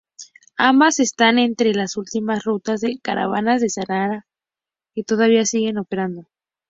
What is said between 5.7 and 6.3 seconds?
operando.